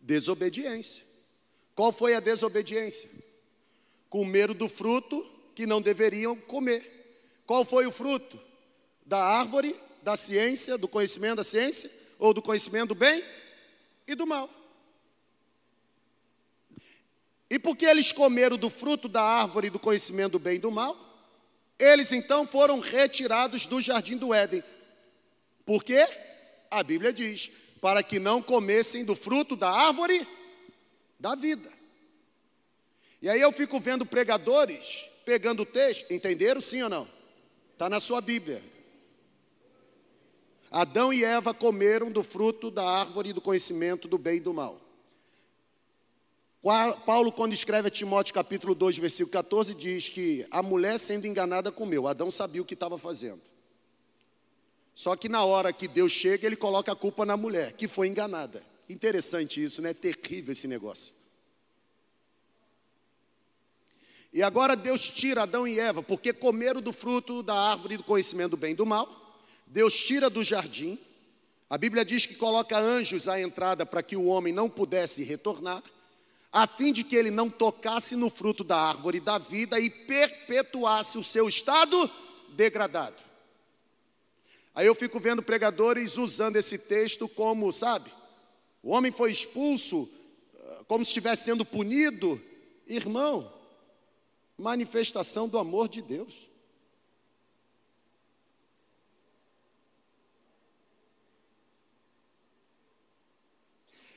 [0.00, 1.04] Desobediência.
[1.74, 3.08] Qual foi a desobediência?
[4.08, 7.42] Comeram do fruto que não deveriam comer.
[7.46, 8.38] Qual foi o fruto?
[9.04, 13.22] Da árvore da ciência, do conhecimento da ciência, ou do conhecimento do bem
[14.06, 14.48] e do mal.
[17.50, 20.96] E porque eles comeram do fruto da árvore do conhecimento do bem e do mal,
[21.78, 24.62] eles então foram retirados do jardim do Éden.
[25.64, 26.06] Por quê?
[26.70, 30.26] A Bíblia diz: para que não comessem do fruto da árvore
[31.18, 31.77] da vida.
[33.20, 37.08] E aí eu fico vendo pregadores pegando o texto, entenderam sim ou não?
[37.72, 38.62] Está na sua Bíblia.
[40.70, 44.80] Adão e Eva comeram do fruto da árvore do conhecimento do bem e do mal.
[47.06, 51.72] Paulo, quando escreve a Timóteo capítulo 2, versículo 14, diz que a mulher sendo enganada
[51.72, 52.06] comeu.
[52.06, 53.40] Adão sabia o que estava fazendo.
[54.94, 58.08] Só que na hora que Deus chega, ele coloca a culpa na mulher, que foi
[58.08, 58.62] enganada.
[58.88, 59.94] Interessante isso, né?
[59.94, 61.14] Terrível esse negócio.
[64.32, 68.50] E agora Deus tira Adão e Eva, porque comeram do fruto da árvore do conhecimento
[68.50, 69.40] do bem e do mal.
[69.66, 70.98] Deus tira do jardim.
[71.70, 75.82] A Bíblia diz que coloca anjos à entrada para que o homem não pudesse retornar
[76.52, 81.18] a fim de que ele não tocasse no fruto da árvore da vida e perpetuasse
[81.18, 82.10] o seu estado
[82.50, 83.16] degradado.
[84.74, 88.10] Aí eu fico vendo pregadores usando esse texto como, sabe,
[88.82, 90.08] o homem foi expulso
[90.58, 92.40] ah, como se estivesse sendo punido.
[92.86, 93.52] Irmão,
[94.58, 96.48] manifestação do amor de Deus.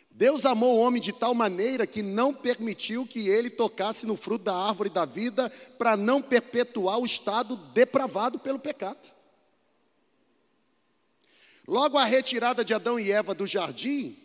[0.09, 4.45] Deus amou o homem de tal maneira que não permitiu que ele tocasse no fruto
[4.45, 9.09] da árvore da vida para não perpetuar o estado depravado pelo pecado.
[11.67, 14.17] Logo, a retirada de Adão e Eva do jardim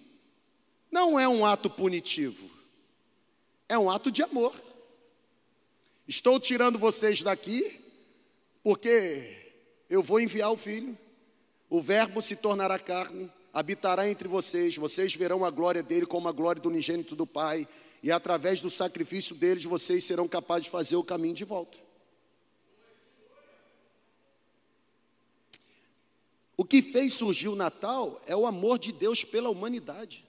[0.90, 2.50] não é um ato punitivo,
[3.68, 4.54] é um ato de amor.
[6.06, 7.80] Estou tirando vocês daqui
[8.62, 9.52] porque
[9.88, 10.96] eu vou enviar o filho,
[11.70, 16.32] o Verbo se tornará carne habitará entre vocês, vocês verão a glória dele como a
[16.32, 17.66] glória do unigênito do Pai,
[18.02, 21.78] e através do sacrifício deles vocês serão capazes de fazer o caminho de volta.
[26.54, 30.22] O que fez surgir o Natal é o amor de Deus pela humanidade.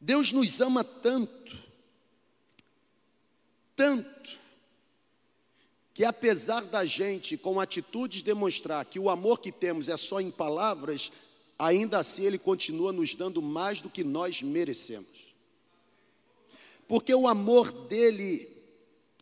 [0.00, 1.58] Deus nos ama tanto,
[3.78, 4.36] tanto,
[5.94, 10.32] que apesar da gente, com atitudes, demonstrar que o amor que temos é só em
[10.32, 11.12] palavras,
[11.56, 15.32] ainda assim Ele continua nos dando mais do que nós merecemos.
[16.88, 18.48] Porque o amor dele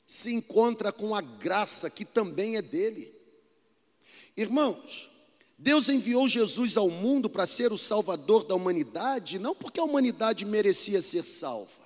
[0.06, 3.12] se encontra com a graça que também é dele.
[4.34, 5.10] Irmãos,
[5.58, 10.46] Deus enviou Jesus ao mundo para ser o salvador da humanidade, não porque a humanidade
[10.46, 11.85] merecia ser salva,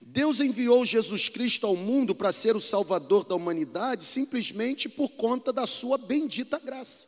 [0.00, 5.52] Deus enviou Jesus Cristo ao mundo para ser o salvador da humanidade simplesmente por conta
[5.52, 7.06] da sua bendita graça.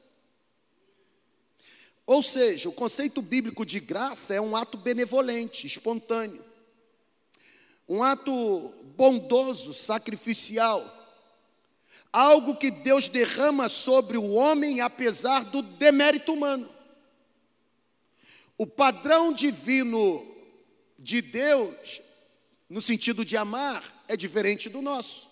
[2.06, 6.44] Ou seja, o conceito bíblico de graça é um ato benevolente, espontâneo,
[7.88, 10.92] um ato bondoso, sacrificial,
[12.12, 16.70] algo que Deus derrama sobre o homem apesar do demérito humano.
[18.56, 20.26] O padrão divino
[20.98, 22.00] de Deus
[22.68, 25.28] no sentido de amar, é diferente do nosso.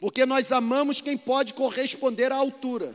[0.00, 2.94] Porque nós amamos quem pode corresponder à altura.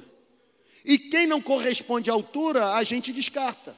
[0.86, 3.76] E quem não corresponde à altura, a gente descarta.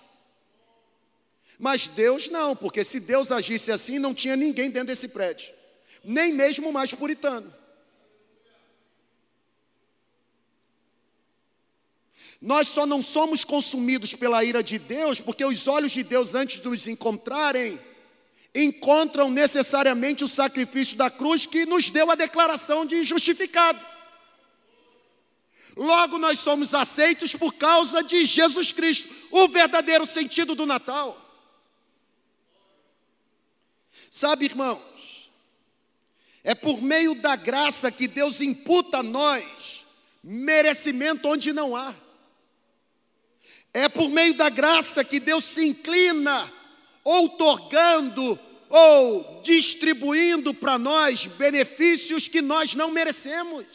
[1.58, 5.54] Mas Deus não, porque se Deus agisse assim, não tinha ninguém dentro desse prédio,
[6.04, 7.54] nem mesmo o mais puritano.
[12.42, 16.60] Nós só não somos consumidos pela ira de Deus, porque os olhos de Deus, antes
[16.62, 17.80] de nos encontrarem,
[18.56, 23.86] encontram necessariamente o sacrifício da cruz que nos deu a declaração de justificado.
[25.76, 31.22] Logo, nós somos aceitos por causa de Jesus Cristo, o verdadeiro sentido do Natal.
[34.10, 35.30] Sabe, irmãos,
[36.42, 39.84] é por meio da graça que Deus imputa a nós
[40.24, 41.94] merecimento onde não há.
[43.74, 46.52] É por meio da graça que Deus se inclina,
[47.04, 53.66] outorgando ou distribuindo para nós benefícios que nós não merecemos.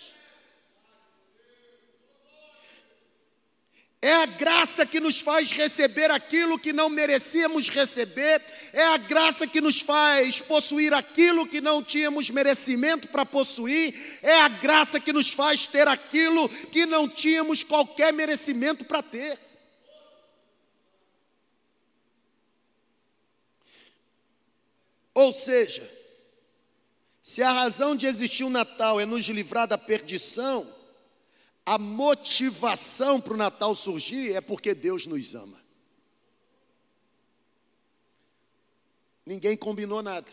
[4.03, 9.47] É a graça que nos faz receber aquilo que não merecíamos receber, é a graça
[9.47, 15.13] que nos faz possuir aquilo que não tínhamos merecimento para possuir, é a graça que
[15.13, 19.50] nos faz ter aquilo que não tínhamos qualquer merecimento para ter.
[25.15, 25.89] Ou seja,
[27.23, 30.73] se a razão de existir o Natal é nos livrar da perdição,
[31.65, 35.61] a motivação para o Natal surgir é porque Deus nos ama.
[39.25, 40.31] Ninguém combinou nada,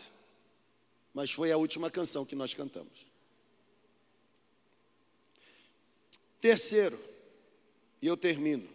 [1.14, 3.06] mas foi a última canção que nós cantamos.
[6.40, 6.98] Terceiro,
[8.00, 8.68] e eu termino.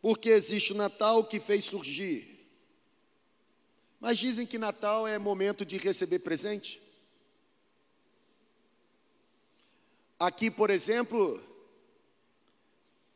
[0.00, 2.31] Porque existe o Natal que fez surgir.
[4.02, 6.82] Mas dizem que Natal é momento de receber presente.
[10.18, 11.40] Aqui, por exemplo,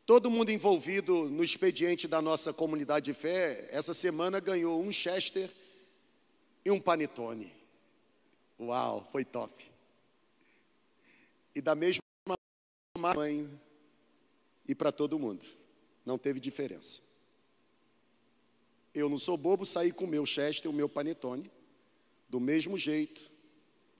[0.05, 5.51] todo mundo envolvido no expediente da nossa comunidade de fé, essa semana ganhou um Chester
[6.63, 7.51] e um panetone.
[8.57, 9.69] Uau, foi top.
[11.53, 11.99] E da mesma
[12.97, 13.59] mãe
[14.65, 15.45] e para todo mundo.
[16.05, 17.01] Não teve diferença.
[18.97, 21.51] Eu não sou bobo, saí com o meu Chester e o meu panetone,
[22.27, 23.29] do mesmo jeito,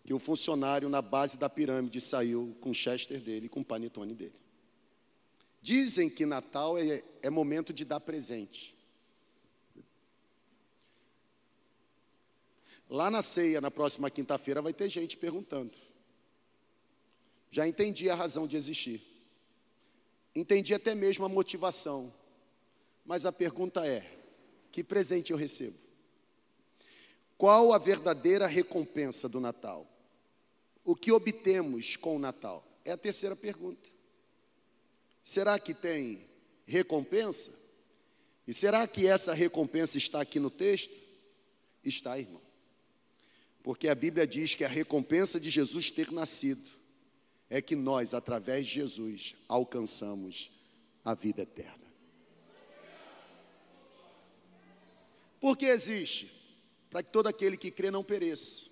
[0.03, 4.15] que o funcionário na base da pirâmide saiu com o Chester dele, com o panetone
[4.15, 4.33] dele.
[5.61, 8.75] Dizem que Natal é, é momento de dar presente.
[12.89, 15.77] Lá na ceia, na próxima quinta-feira, vai ter gente perguntando.
[17.51, 18.99] Já entendi a razão de existir.
[20.33, 22.11] Entendi até mesmo a motivação.
[23.05, 24.16] Mas a pergunta é:
[24.71, 25.77] que presente eu recebo?
[27.37, 29.87] Qual a verdadeira recompensa do Natal?
[30.87, 32.65] o que obtemos com o Natal?
[32.85, 33.89] É a terceira pergunta.
[35.21, 36.25] Será que tem
[36.65, 37.51] recompensa?
[38.47, 40.95] E será que essa recompensa está aqui no texto?
[41.83, 42.41] Está, irmão.
[43.61, 46.69] Porque a Bíblia diz que a recompensa de Jesus ter nascido
[47.49, 50.49] é que nós, através de Jesus, alcançamos
[51.03, 51.86] a vida eterna.
[55.39, 56.31] Por que existe?
[56.89, 58.65] Para que todo aquele que crê não pereça,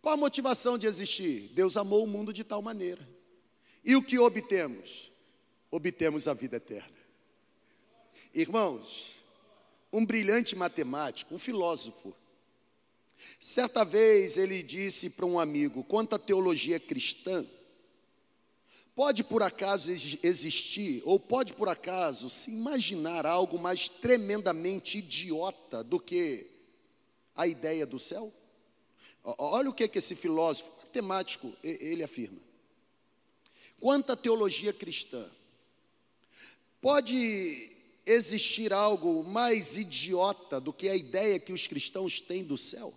[0.00, 1.50] qual a motivação de existir?
[1.54, 3.08] Deus amou o mundo de tal maneira.
[3.82, 5.10] E o que obtemos?
[5.70, 6.96] Obtemos a vida eterna.
[8.34, 9.14] Irmãos,
[9.92, 12.14] um brilhante matemático, um filósofo,
[13.40, 17.46] certa vez ele disse para um amigo: quanto à teologia cristã,
[18.94, 25.98] pode por acaso existir, ou pode por acaso se imaginar algo mais tremendamente idiota do
[25.98, 26.46] que
[27.34, 28.32] a ideia do céu?
[29.24, 32.38] Olha o que, que esse filósofo matemático ele afirma.
[33.80, 35.28] Quanta teologia cristã
[36.80, 37.70] pode
[38.06, 42.94] existir algo mais idiota do que a ideia que os cristãos têm do céu?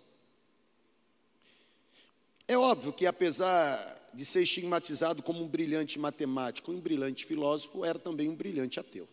[2.46, 7.98] É óbvio que, apesar de ser estigmatizado como um brilhante matemático, um brilhante filósofo, era
[7.98, 9.08] também um brilhante ateu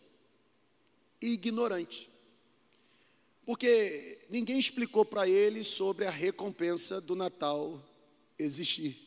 [1.22, 2.10] e ignorante
[3.46, 7.80] porque ninguém explicou para ele sobre a recompensa do Natal
[8.36, 8.98] existir.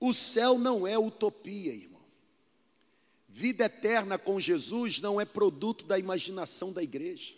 [0.00, 2.00] O céu não é utopia, irmão.
[3.28, 7.36] Vida eterna com Jesus não é produto da imaginação da igreja.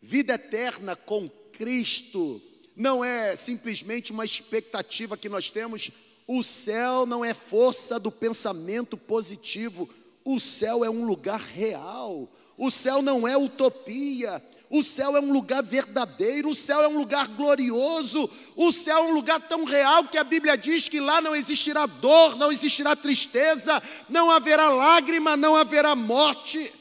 [0.00, 2.40] Vida eterna com Cristo
[2.76, 5.90] não é simplesmente uma expectativa que nós temos.
[6.26, 9.88] O céu não é força do pensamento positivo.
[10.24, 15.32] O céu é um lugar real o céu não é utopia, o céu é um
[15.32, 20.04] lugar verdadeiro, o céu é um lugar glorioso, o céu é um lugar tão real
[20.04, 25.36] que a Bíblia diz que lá não existirá dor, não existirá tristeza, não haverá lágrima,
[25.36, 26.72] não haverá morte.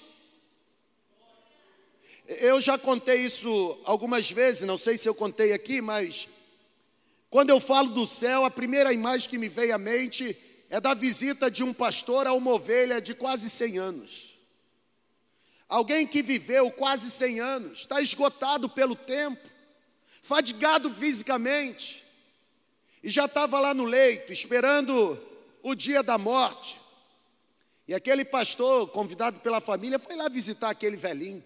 [2.27, 6.27] Eu já contei isso algumas vezes, não sei se eu contei aqui, mas
[7.29, 10.35] quando eu falo do céu, a primeira imagem que me veio à mente
[10.67, 14.39] é da visita de um pastor a uma ovelha de quase 100 anos.
[15.69, 19.47] Alguém que viveu quase 100 anos, está esgotado pelo tempo,
[20.23, 22.03] fadigado fisicamente,
[23.03, 25.21] e já estava lá no leito, esperando
[25.61, 26.81] o dia da morte.
[27.87, 31.43] E aquele pastor, convidado pela família, foi lá visitar aquele velhinho.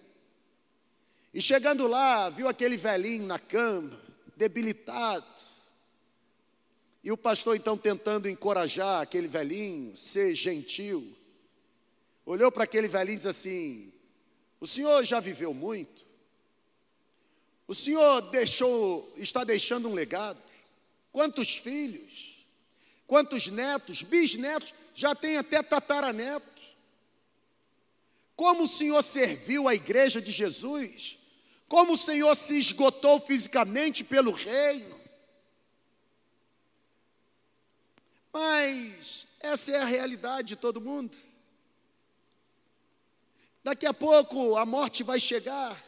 [1.32, 4.00] E chegando lá, viu aquele velhinho na cama,
[4.36, 5.24] debilitado.
[7.02, 11.16] E o pastor, então, tentando encorajar aquele velhinho, ser gentil,
[12.26, 13.92] olhou para aquele velhinho e disse assim:
[14.60, 16.04] O senhor já viveu muito?
[17.66, 20.42] O senhor deixou, está deixando um legado?
[21.12, 22.44] Quantos filhos?
[23.06, 24.02] Quantos netos?
[24.02, 24.74] Bisnetos?
[24.94, 26.60] Já tem até tataraneto.
[28.34, 31.19] Como o senhor serviu a igreja de Jesus?
[31.70, 35.00] Como o senhor se esgotou fisicamente pelo reino?
[38.32, 41.16] Mas essa é a realidade de todo mundo.
[43.62, 45.80] Daqui a pouco a morte vai chegar,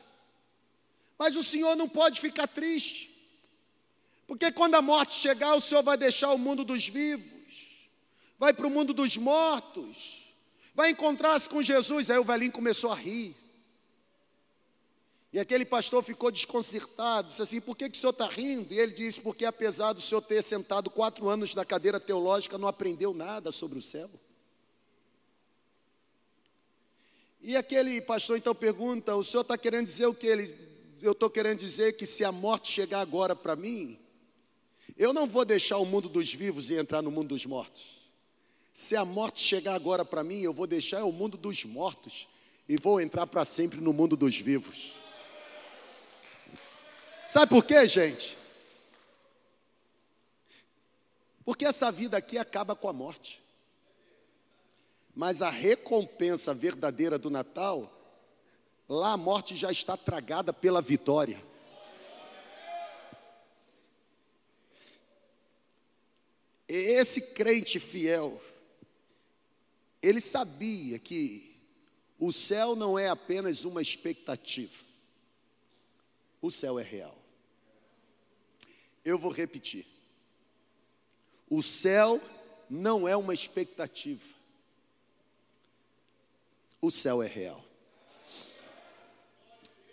[1.19, 3.11] mas o Senhor não pode ficar triste,
[4.25, 7.89] porque quando a morte chegar, o Senhor vai deixar o mundo dos vivos,
[8.39, 10.33] vai para o mundo dos mortos,
[10.77, 12.09] vai encontrar-se com Jesus.
[12.09, 13.42] Aí o velhinho começou a rir.
[15.33, 18.75] E aquele pastor ficou desconcertado, disse assim: por que, que o senhor está rindo?
[18.75, 22.69] E ele disse: porque apesar do senhor ter sentado quatro anos na cadeira teológica, não
[22.69, 24.11] aprendeu nada sobre o céu.
[27.41, 30.27] E aquele pastor então pergunta: o senhor está querendo dizer o que?
[30.27, 30.55] Ele,
[31.01, 33.99] eu estou querendo dizer que se a morte chegar agora para mim,
[34.99, 38.03] eu não vou deixar o mundo dos vivos e entrar no mundo dos mortos.
[38.75, 42.29] Se a morte chegar agora para mim, eu vou deixar o mundo dos mortos
[42.69, 45.02] e vou entrar para sempre no mundo dos vivos.
[47.27, 48.37] Sabe por quê, gente?
[51.45, 53.43] Porque essa vida aqui acaba com a morte.
[55.15, 57.93] Mas a recompensa verdadeira do Natal,
[58.89, 61.43] lá a morte já está tragada pela vitória.
[66.67, 68.43] Esse crente fiel,
[70.03, 71.55] ele sabia que
[72.19, 74.79] o céu não é apenas uma expectativa,
[76.43, 77.17] o céu é real.
[79.05, 79.87] Eu vou repetir.
[81.49, 82.21] O céu
[82.69, 84.27] não é uma expectativa.
[86.81, 87.65] O céu é real.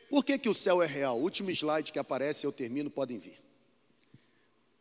[0.10, 1.20] Por que, que o céu é real?
[1.20, 3.40] Último slide que aparece, eu termino, podem vir.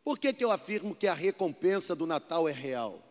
[0.03, 3.03] Por que, que eu afirmo que a recompensa do Natal é real?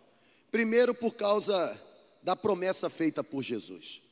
[0.50, 1.80] Primeiro, por causa
[2.20, 4.02] da promessa feita por Jesus.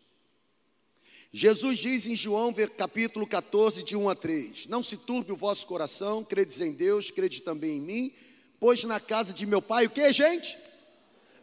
[1.33, 5.67] Jesus diz em João capítulo 14, de 1 a 3: Não se turbe o vosso
[5.67, 8.15] coração, credes em Deus, crede também em mim,
[8.59, 10.57] pois na casa de meu pai, o que, gente?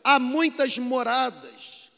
[0.03, 1.89] Há muitas moradas.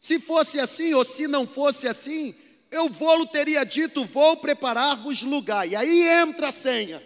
[0.00, 2.34] Se fosse assim, ou se não fosse assim,
[2.70, 5.68] eu vou-lo teria dito: Vou preparar-vos lugar.
[5.68, 7.02] E aí entra a senha.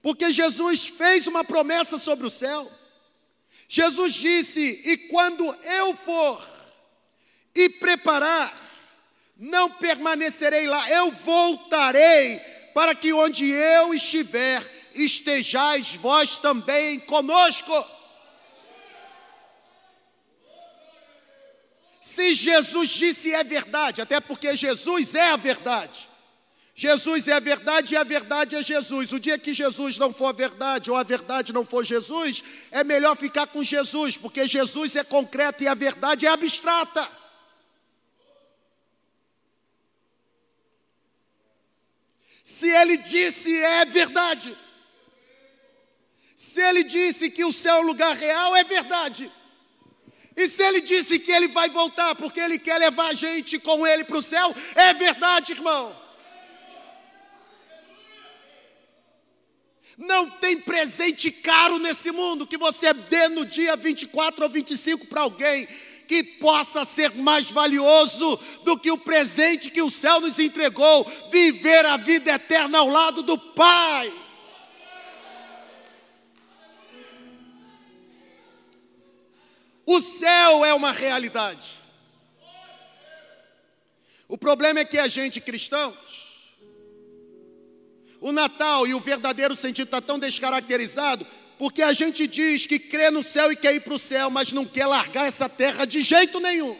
[0.00, 2.70] Porque Jesus fez uma promessa sobre o céu.
[3.68, 6.42] Jesus disse: E quando eu for
[7.54, 8.67] e preparar,
[9.38, 12.40] não permanecerei lá, eu voltarei
[12.74, 14.62] para que onde eu estiver,
[14.94, 17.86] estejais vós também conosco.
[22.00, 26.08] Se Jesus disse é verdade, até porque Jesus é a verdade.
[26.74, 29.12] Jesus é a verdade e a verdade é Jesus.
[29.12, 32.84] O dia que Jesus não for a verdade ou a verdade não for Jesus, é
[32.84, 37.17] melhor ficar com Jesus, porque Jesus é concreto e a verdade é abstrata.
[42.48, 44.56] Se ele disse, é verdade.
[46.34, 49.30] Se ele disse que o céu é um lugar real, é verdade.
[50.34, 53.86] E se ele disse que ele vai voltar porque ele quer levar a gente com
[53.86, 55.94] ele para o céu, é verdade, irmão.
[59.98, 65.20] Não tem presente caro nesse mundo que você dê no dia 24 ou 25 para
[65.20, 65.68] alguém
[66.08, 71.84] que possa ser mais valioso do que o presente que o céu nos entregou, viver
[71.84, 74.10] a vida eterna ao lado do Pai.
[79.84, 81.78] O céu é uma realidade.
[84.26, 86.48] O problema é que a gente cristãos,
[88.20, 91.26] o Natal e o verdadeiro sentido está tão descaracterizado
[91.58, 94.52] porque a gente diz que crê no céu e quer ir para o céu, mas
[94.52, 96.78] não quer largar essa terra de jeito nenhum.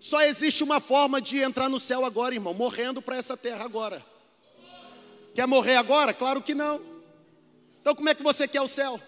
[0.00, 4.04] Só existe uma forma de entrar no céu agora, irmão, morrendo para essa terra agora.
[5.34, 6.12] Quer morrer agora?
[6.12, 6.80] Claro que não.
[7.80, 9.00] Então, como é que você quer o céu?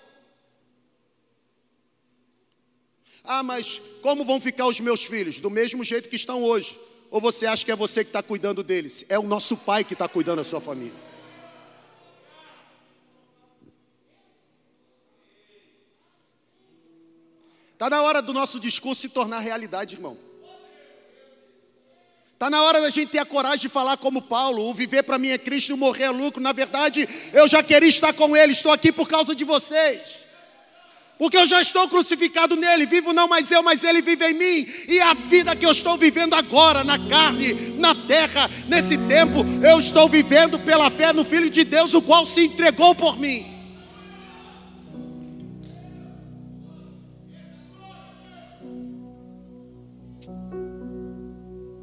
[3.23, 5.41] Ah, mas como vão ficar os meus filhos?
[5.41, 6.79] Do mesmo jeito que estão hoje.
[7.15, 9.05] Ou você acha que é você que está cuidando deles?
[9.09, 10.99] É o nosso pai que está cuidando da sua família.
[17.73, 20.19] Está na hora do nosso discurso se tornar realidade, irmão.
[22.33, 25.17] Está na hora da gente ter a coragem de falar como Paulo: o viver para
[25.17, 26.43] mim é Cristo o morrer é lucro.
[26.43, 30.24] Na verdade, eu já queria estar com Ele, estou aqui por causa de vocês.
[31.19, 34.67] Porque eu já estou crucificado nele, vivo não mais eu, mas ele vive em mim.
[34.89, 39.79] E a vida que eu estou vivendo agora, na carne, na terra, nesse tempo, eu
[39.79, 43.47] estou vivendo pela fé no Filho de Deus, o qual se entregou por mim.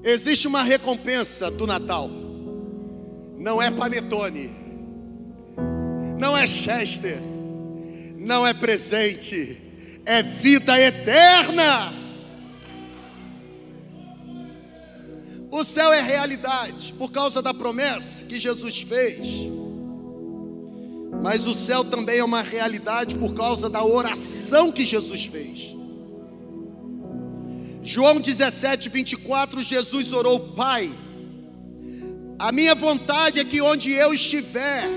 [0.04, 2.10] Existe uma recompensa do Natal.
[3.38, 4.50] Não é panetone.
[6.20, 7.31] Não é Chester
[8.22, 9.58] não é presente,
[10.06, 11.92] é vida eterna.
[15.50, 19.28] O céu é realidade por causa da promessa que Jesus fez.
[21.24, 25.76] Mas o céu também é uma realidade por causa da oração que Jesus fez.
[27.82, 30.92] João 17, 24, Jesus orou: Pai,
[32.38, 34.88] a minha vontade é que onde eu estiver,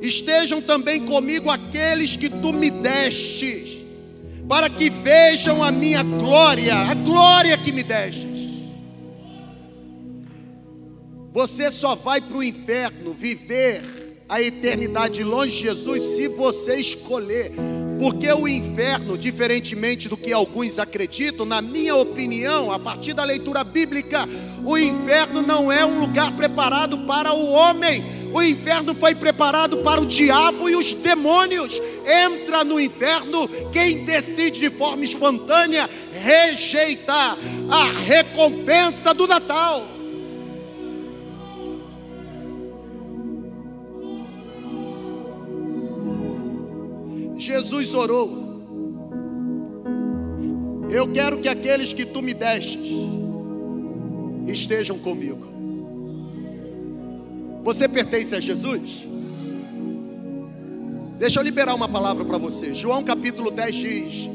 [0.00, 3.78] estejam também comigo aqueles que tu me destes,
[4.48, 8.48] para que vejam a minha glória, a glória que me destes.
[11.32, 13.82] Você só vai para o inferno viver
[14.28, 17.52] a eternidade longe de Jesus se você escolher.
[17.98, 23.64] Porque o inferno, diferentemente do que alguns acreditam, na minha opinião, a partir da leitura
[23.64, 24.28] bíblica,
[24.64, 28.04] o inferno não é um lugar preparado para o homem.
[28.32, 31.80] O inferno foi preparado para o diabo e os demônios.
[32.04, 37.36] Entra no inferno quem decide de forma espontânea rejeitar
[37.70, 39.98] a recompensa do Natal.
[47.36, 48.48] Jesus orou.
[50.90, 52.90] Eu quero que aqueles que tu me destes
[54.46, 55.57] estejam comigo.
[57.62, 59.06] Você pertence a Jesus?
[61.18, 62.74] Deixa eu liberar uma palavra para você.
[62.74, 64.30] João capítulo 10 diz: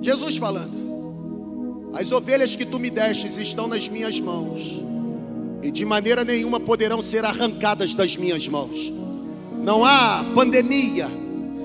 [0.00, 4.82] Jesus falando: As ovelhas que tu me destes estão nas minhas mãos,
[5.62, 8.92] e de maneira nenhuma poderão ser arrancadas das minhas mãos.
[9.62, 11.08] Não há pandemia,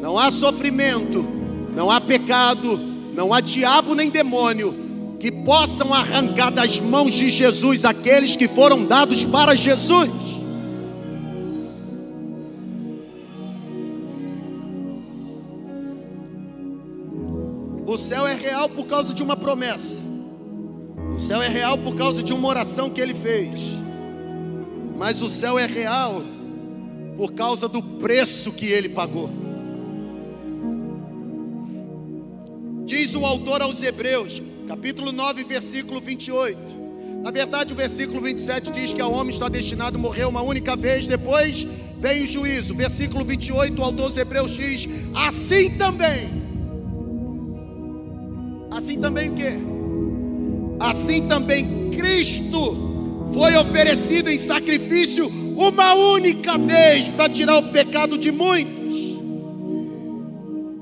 [0.02, 1.26] não há sofrimento,
[1.76, 2.78] não há pecado,
[3.14, 4.90] não há diabo nem demônio
[5.20, 10.39] que possam arrancar das mãos de Jesus aqueles que foram dados para Jesus.
[18.60, 20.02] Real por causa de uma promessa.
[21.16, 23.58] O céu é real por causa de uma oração que ele fez.
[24.98, 26.22] Mas o céu é real
[27.16, 29.30] por causa do preço que ele pagou.
[32.86, 36.60] Diz o autor aos Hebreus, capítulo 9, versículo 28.
[37.24, 40.76] Na verdade, o versículo 27 diz que o homem está destinado a morrer uma única
[40.76, 41.66] vez, depois
[41.98, 42.76] vem o juízo.
[42.76, 44.86] Versículo 28, o autor dos Hebreus diz:
[45.16, 46.49] Assim também.
[48.72, 49.54] Assim também o quê?
[50.80, 58.32] Assim também Cristo foi oferecido em sacrifício uma única vez para tirar o pecado de
[58.32, 58.80] muitos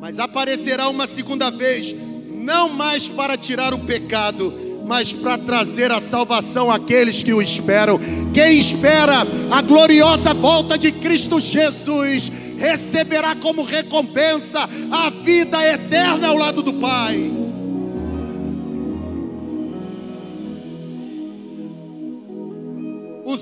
[0.08, 1.94] mas aparecerá uma segunda vez,
[2.32, 4.54] não mais para tirar o pecado,
[4.86, 8.00] mas para trazer a salvação àqueles que o esperam.
[8.34, 16.38] Quem espera a gloriosa volta de Cristo Jesus receberá como recompensa a vida eterna ao
[16.38, 17.47] lado do Pai.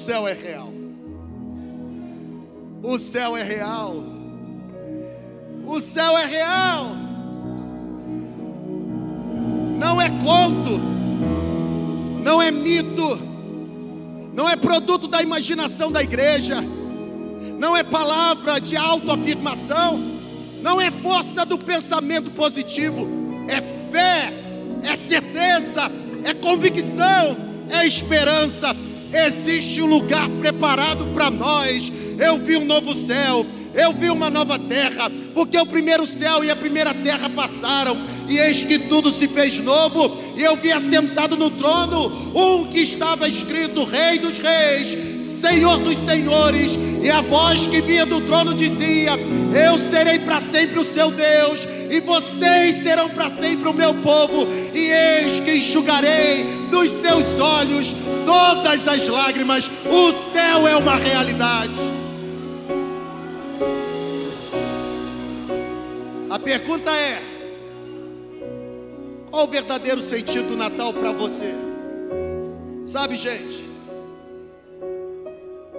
[0.06, 0.72] Céu é real.
[2.84, 4.04] O céu é real.
[5.66, 6.96] O céu é real.
[9.80, 10.80] Não é conto.
[12.24, 13.20] Não é mito.
[14.32, 16.64] Não é produto da imaginação da igreja.
[17.58, 20.00] Não é palavra de autoafirmação.
[20.62, 23.08] Não é força do pensamento positivo.
[23.48, 23.60] É
[23.92, 24.32] fé,
[24.84, 25.92] é certeza,
[26.24, 27.36] é convicção,
[27.72, 28.85] é esperança.
[29.14, 31.92] Existe um lugar preparado para nós.
[32.18, 36.50] Eu vi um novo céu, eu vi uma nova terra, porque o primeiro céu e
[36.50, 37.98] a primeira terra passaram,
[38.28, 42.80] e eis que tudo se fez novo, e eu vi assentado no trono um que
[42.80, 46.72] estava escrito Rei dos Reis, Senhor dos Senhores,
[47.04, 49.12] e a voz que vinha do trono dizia:
[49.54, 54.48] Eu serei para sempre o seu Deus, e vocês serão para sempre o meu povo,
[54.74, 57.94] e eis que enxugarei dos seus olhos
[58.26, 59.70] todas as lágrimas.
[59.86, 61.74] O céu é uma realidade.
[66.30, 67.22] A pergunta é:
[69.30, 71.54] qual o verdadeiro sentido do Natal para você?
[72.86, 73.66] Sabe, gente,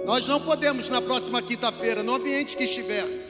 [0.05, 3.26] nós não podemos na próxima quinta-feira, no ambiente que estivermos,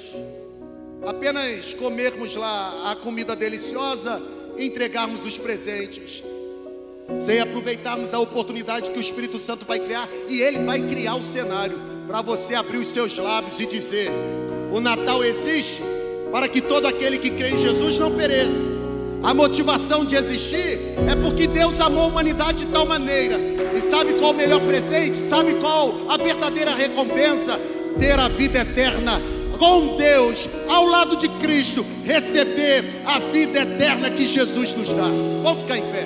[1.05, 4.21] apenas comermos lá a comida deliciosa
[4.57, 6.23] entregarmos os presentes,
[7.17, 11.23] sem aproveitarmos a oportunidade que o Espírito Santo vai criar e ele vai criar o
[11.23, 14.09] cenário para você abrir os seus lábios e dizer:
[14.71, 15.81] o Natal existe
[16.31, 18.77] para que todo aquele que crê em Jesus não pereça.
[19.23, 20.79] A motivação de existir
[21.09, 23.37] é porque Deus amou a humanidade de tal maneira.
[23.75, 25.17] E sabe qual o melhor presente?
[25.17, 27.59] Sabe qual a verdadeira recompensa?
[27.97, 29.19] Ter a vida eterna
[29.57, 35.07] com Deus, ao lado de Cristo, receber a vida eterna que Jesus nos dá.
[35.43, 36.05] Vamos ficar em pé.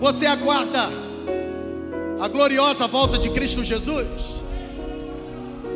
[0.00, 0.90] Você aguarda
[2.20, 4.40] a gloriosa volta de Cristo Jesus?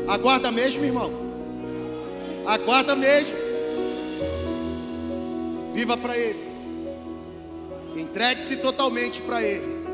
[0.07, 1.13] Aguarda mesmo, irmão?
[2.47, 3.37] Aguarda mesmo.
[5.75, 6.49] Viva para Ele.
[7.95, 9.87] Entregue-se totalmente para Ele.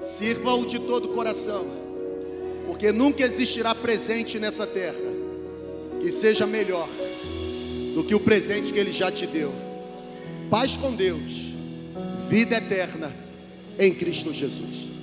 [0.00, 1.83] Sirva-o de todo o coração.
[2.66, 5.12] Porque nunca existirá presente nessa terra
[6.00, 6.88] que seja melhor
[7.94, 9.52] do que o presente que Ele já te deu.
[10.50, 11.54] Paz com Deus,
[12.28, 13.14] vida eterna
[13.78, 14.93] em Cristo Jesus.